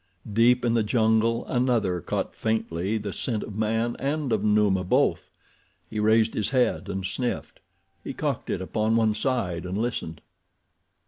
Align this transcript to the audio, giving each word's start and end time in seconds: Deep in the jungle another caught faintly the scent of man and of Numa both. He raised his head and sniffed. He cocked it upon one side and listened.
Deep 0.33 0.65
in 0.65 0.73
the 0.73 0.81
jungle 0.81 1.45
another 1.45 2.01
caught 2.01 2.35
faintly 2.35 2.97
the 2.97 3.13
scent 3.13 3.43
of 3.43 3.55
man 3.55 3.95
and 3.99 4.33
of 4.33 4.43
Numa 4.43 4.83
both. 4.83 5.29
He 5.87 5.99
raised 5.99 6.33
his 6.33 6.49
head 6.49 6.89
and 6.89 7.05
sniffed. 7.05 7.59
He 8.03 8.11
cocked 8.11 8.49
it 8.49 8.61
upon 8.63 8.95
one 8.95 9.13
side 9.13 9.63
and 9.63 9.77
listened. 9.77 10.21